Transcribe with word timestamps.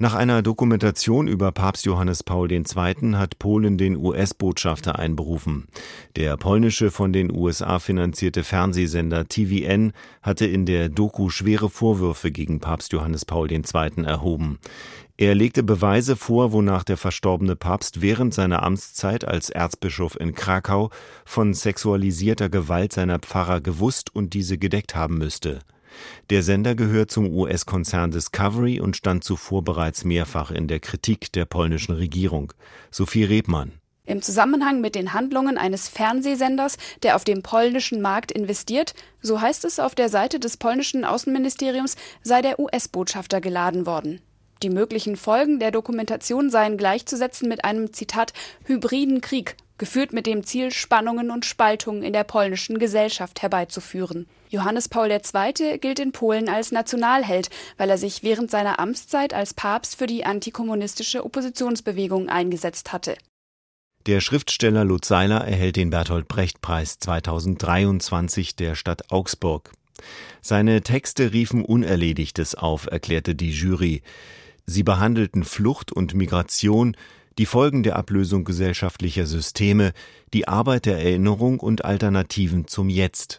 nach 0.00 0.14
einer 0.14 0.40
Dokumentation 0.40 1.28
über 1.28 1.52
Papst 1.52 1.84
Johannes 1.84 2.22
Paul 2.22 2.50
II. 2.50 2.64
hat 3.16 3.38
Polen 3.38 3.76
den 3.76 3.98
US-Botschafter 3.98 4.98
einberufen. 4.98 5.68
Der 6.16 6.38
polnische 6.38 6.90
von 6.90 7.12
den 7.12 7.30
USA 7.30 7.78
finanzierte 7.78 8.42
Fernsehsender 8.42 9.28
TVN 9.28 9.92
hatte 10.22 10.46
in 10.46 10.64
der 10.64 10.88
Doku 10.88 11.28
schwere 11.28 11.68
Vorwürfe 11.68 12.30
gegen 12.30 12.60
Papst 12.60 12.94
Johannes 12.94 13.26
Paul 13.26 13.52
II. 13.52 13.62
erhoben. 14.06 14.58
Er 15.18 15.34
legte 15.34 15.62
Beweise 15.62 16.16
vor, 16.16 16.52
wonach 16.52 16.82
der 16.82 16.96
verstorbene 16.96 17.54
Papst 17.54 18.00
während 18.00 18.32
seiner 18.32 18.62
Amtszeit 18.62 19.26
als 19.26 19.50
Erzbischof 19.50 20.18
in 20.18 20.34
Krakau 20.34 20.88
von 21.26 21.52
sexualisierter 21.52 22.48
Gewalt 22.48 22.94
seiner 22.94 23.18
Pfarrer 23.18 23.60
gewusst 23.60 24.14
und 24.14 24.32
diese 24.32 24.56
gedeckt 24.56 24.94
haben 24.94 25.18
müsste. 25.18 25.58
Der 26.30 26.42
Sender 26.42 26.74
gehört 26.74 27.10
zum 27.10 27.32
US-Konzern 27.32 28.10
Discovery 28.10 28.80
und 28.80 28.96
stand 28.96 29.24
zuvor 29.24 29.62
bereits 29.64 30.04
mehrfach 30.04 30.50
in 30.50 30.68
der 30.68 30.80
Kritik 30.80 31.32
der 31.32 31.44
polnischen 31.44 31.94
Regierung. 31.94 32.52
Sophie 32.90 33.24
Rebmann. 33.24 33.72
Im 34.06 34.22
Zusammenhang 34.22 34.80
mit 34.80 34.96
den 34.96 35.12
Handlungen 35.12 35.56
eines 35.56 35.88
Fernsehsenders, 35.88 36.78
der 37.02 37.14
auf 37.14 37.24
dem 37.24 37.42
polnischen 37.42 38.00
Markt 38.00 38.32
investiert, 38.32 38.94
so 39.22 39.40
heißt 39.40 39.64
es 39.64 39.78
auf 39.78 39.94
der 39.94 40.08
Seite 40.08 40.40
des 40.40 40.56
polnischen 40.56 41.04
Außenministeriums, 41.04 41.96
sei 42.22 42.42
der 42.42 42.58
US-Botschafter 42.58 43.40
geladen 43.40 43.86
worden. 43.86 44.20
Die 44.62 44.70
möglichen 44.70 45.16
Folgen 45.16 45.58
der 45.58 45.70
Dokumentation 45.70 46.50
seien 46.50 46.76
gleichzusetzen 46.76 47.48
mit 47.48 47.64
einem 47.64 47.92
Zitat 47.92 48.32
hybriden 48.64 49.20
Krieg, 49.20 49.56
geführt 49.80 50.12
mit 50.12 50.26
dem 50.26 50.44
Ziel, 50.44 50.70
Spannungen 50.70 51.30
und 51.30 51.46
Spaltungen 51.46 52.02
in 52.02 52.12
der 52.12 52.22
polnischen 52.22 52.78
Gesellschaft 52.78 53.40
herbeizuführen. 53.42 54.26
Johannes 54.50 54.88
Paul 54.88 55.10
II. 55.10 55.78
gilt 55.78 55.98
in 55.98 56.12
Polen 56.12 56.50
als 56.50 56.70
Nationalheld, 56.70 57.48
weil 57.78 57.88
er 57.88 57.96
sich 57.96 58.22
während 58.22 58.50
seiner 58.50 58.78
Amtszeit 58.78 59.32
als 59.32 59.54
Papst 59.54 59.96
für 59.96 60.06
die 60.06 60.24
antikommunistische 60.24 61.24
Oppositionsbewegung 61.24 62.28
eingesetzt 62.28 62.92
hatte. 62.92 63.16
Der 64.06 64.20
Schriftsteller 64.20 64.84
Lutz 64.84 65.08
Seiler 65.08 65.46
erhält 65.46 65.76
den 65.76 65.90
Bertolt 65.90 66.28
Brecht 66.28 66.60
Preis 66.60 66.98
2023 66.98 68.56
der 68.56 68.74
Stadt 68.74 69.10
Augsburg. 69.10 69.72
Seine 70.42 70.82
Texte 70.82 71.32
riefen 71.32 71.64
Unerledigtes 71.64 72.54
auf, 72.54 72.86
erklärte 72.86 73.34
die 73.34 73.50
Jury. 73.50 74.02
Sie 74.66 74.82
behandelten 74.82 75.42
Flucht 75.42 75.90
und 75.90 76.14
Migration, 76.14 76.96
die 77.40 77.46
Folgen 77.46 77.82
der 77.82 77.96
Ablösung 77.96 78.44
gesellschaftlicher 78.44 79.24
Systeme, 79.24 79.94
die 80.34 80.46
Arbeit 80.46 80.84
der 80.84 80.98
Erinnerung 80.98 81.58
und 81.58 81.86
Alternativen 81.86 82.66
zum 82.66 82.90
Jetzt. 82.90 83.38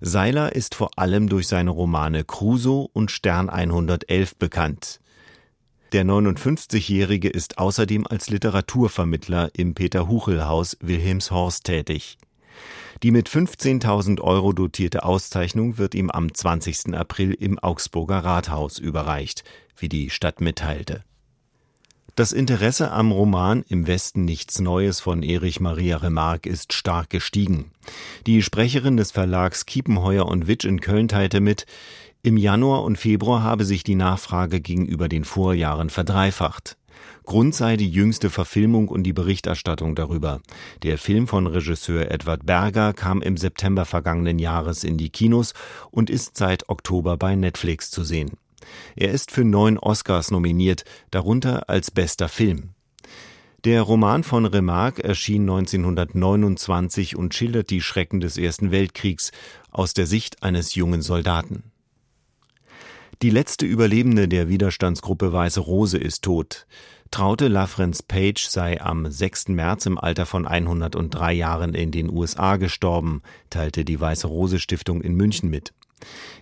Seiler 0.00 0.56
ist 0.56 0.74
vor 0.74 0.92
allem 0.96 1.28
durch 1.28 1.46
seine 1.46 1.68
Romane 1.68 2.24
Crusoe 2.24 2.88
und 2.94 3.10
Stern 3.10 3.50
111 3.50 4.36
bekannt. 4.36 4.98
Der 5.92 6.06
59-Jährige 6.06 7.28
ist 7.28 7.58
außerdem 7.58 8.06
als 8.06 8.30
Literaturvermittler 8.30 9.50
im 9.52 9.74
Peter-Huchel-Haus 9.74 10.78
Wilhelmshorst 10.80 11.64
tätig. 11.64 12.16
Die 13.02 13.10
mit 13.10 13.28
15.000 13.28 14.22
Euro 14.22 14.54
dotierte 14.54 15.04
Auszeichnung 15.04 15.76
wird 15.76 15.94
ihm 15.94 16.10
am 16.10 16.32
20. 16.32 16.94
April 16.94 17.34
im 17.34 17.58
Augsburger 17.58 18.24
Rathaus 18.24 18.78
überreicht, 18.78 19.44
wie 19.76 19.90
die 19.90 20.08
Stadt 20.08 20.40
mitteilte. 20.40 21.04
Das 22.16 22.30
Interesse 22.30 22.92
am 22.92 23.10
Roman 23.10 23.64
Im 23.68 23.88
Westen 23.88 24.24
nichts 24.24 24.60
Neues 24.60 25.00
von 25.00 25.24
Erich 25.24 25.58
Maria 25.58 25.96
Remarque 25.96 26.48
ist 26.48 26.72
stark 26.72 27.10
gestiegen. 27.10 27.72
Die 28.28 28.40
Sprecherin 28.40 28.96
des 28.96 29.10
Verlags 29.10 29.66
Kiepenheuer 29.66 30.26
und 30.26 30.46
Witsch 30.46 30.64
in 30.64 30.80
Köln 30.80 31.08
teilte 31.08 31.40
mit, 31.40 31.66
im 32.22 32.36
Januar 32.36 32.84
und 32.84 32.98
Februar 32.98 33.42
habe 33.42 33.64
sich 33.64 33.82
die 33.82 33.96
Nachfrage 33.96 34.60
gegenüber 34.60 35.08
den 35.08 35.24
Vorjahren 35.24 35.90
verdreifacht. 35.90 36.76
Grund 37.24 37.52
sei 37.52 37.76
die 37.76 37.90
jüngste 37.90 38.30
Verfilmung 38.30 38.86
und 38.86 39.02
die 39.02 39.12
Berichterstattung 39.12 39.96
darüber. 39.96 40.40
Der 40.84 40.98
Film 40.98 41.26
von 41.26 41.48
Regisseur 41.48 42.12
Edward 42.12 42.46
Berger 42.46 42.92
kam 42.92 43.22
im 43.22 43.36
September 43.36 43.84
vergangenen 43.84 44.38
Jahres 44.38 44.84
in 44.84 44.98
die 44.98 45.10
Kinos 45.10 45.52
und 45.90 46.10
ist 46.10 46.36
seit 46.36 46.68
Oktober 46.68 47.16
bei 47.16 47.34
Netflix 47.34 47.90
zu 47.90 48.04
sehen. 48.04 48.38
Er 48.96 49.10
ist 49.12 49.30
für 49.30 49.44
neun 49.44 49.78
Oscars 49.78 50.30
nominiert, 50.30 50.84
darunter 51.10 51.68
als 51.68 51.90
bester 51.90 52.28
Film. 52.28 52.70
Der 53.64 53.80
Roman 53.80 54.24
von 54.24 54.44
Remarque 54.44 55.02
erschien 55.02 55.42
1929 55.42 57.16
und 57.16 57.34
schildert 57.34 57.70
die 57.70 57.80
Schrecken 57.80 58.20
des 58.20 58.36
Ersten 58.36 58.70
Weltkriegs 58.70 59.32
aus 59.70 59.94
der 59.94 60.06
Sicht 60.06 60.42
eines 60.42 60.74
jungen 60.74 61.00
Soldaten. 61.00 61.72
Die 63.22 63.30
letzte 63.30 63.64
Überlebende 63.64 64.28
der 64.28 64.50
Widerstandsgruppe 64.50 65.32
Weiße 65.32 65.60
Rose 65.60 65.96
ist 65.96 66.22
tot. 66.22 66.66
Traute 67.10 67.48
Lafrenz 67.48 68.02
Page 68.02 68.44
sei 68.44 68.82
am 68.82 69.10
6. 69.10 69.48
März 69.48 69.86
im 69.86 69.98
Alter 69.98 70.26
von 70.26 70.46
103 70.46 71.32
Jahren 71.32 71.72
in 71.72 71.90
den 71.90 72.10
USA 72.10 72.56
gestorben, 72.56 73.22
teilte 73.48 73.86
die 73.86 73.98
Weiße 73.98 74.26
Rose 74.26 74.58
Stiftung 74.58 75.00
in 75.00 75.14
München 75.14 75.48
mit. 75.48 75.72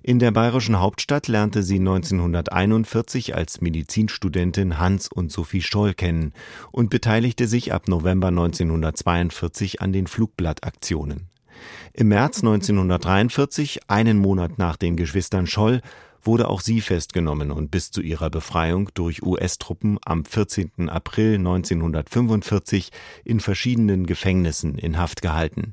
In 0.03 0.19
der 0.19 0.33
bayerischen 0.33 0.81
Hauptstadt 0.81 1.29
lernte 1.29 1.63
sie 1.63 1.79
1941 1.79 3.35
als 3.35 3.61
Medizinstudentin 3.61 4.79
Hans 4.79 5.09
und 5.09 5.31
Sophie 5.31 5.63
Stoll 5.63 5.95
kennen 5.95 6.33
und 6.73 6.91
beteiligte 6.91 7.47
sich 7.47 7.73
ab 7.73 7.89
November 7.89 8.29
1942 8.29 9.81
an 9.81 9.93
den 9.93 10.07
Flugblattaktionen. 10.07 11.29
Im 11.93 12.09
März 12.09 12.39
1943, 12.39 13.81
einen 13.89 14.19
Monat 14.19 14.59
nach 14.59 14.77
den 14.77 14.97
Geschwistern 14.97 15.47
Scholl, 15.47 15.81
wurde 16.25 16.49
auch 16.49 16.61
sie 16.61 16.81
festgenommen 16.81 17.51
und 17.51 17.71
bis 17.71 17.91
zu 17.91 18.01
ihrer 18.01 18.31
Befreiung 18.31 18.91
durch 18.95 19.23
US-Truppen 19.23 19.99
am 20.05 20.25
14. 20.25 20.89
April 20.89 21.35
1945 21.35 22.91
in 23.25 23.41
verschiedenen 23.41 24.07
Gefängnissen 24.07 24.79
in 24.79 24.99
Haft 24.99 25.23
gehalten. 25.23 25.73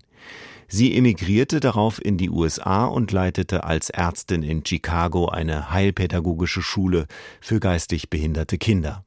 Sie 0.72 0.96
emigrierte 0.96 1.60
darauf 1.60 2.04
in 2.04 2.18
die 2.18 2.30
USA 2.30 2.86
und 2.86 3.12
leitete 3.12 3.64
als 3.64 3.90
Ärztin 3.90 4.44
in 4.44 4.64
Chicago 4.64 5.28
eine 5.28 5.72
heilpädagogische 5.72 6.62
Schule 6.62 7.08
für 7.42 7.60
geistig 7.60 8.12
behinderte 8.12 8.60
Kinder 8.60 9.04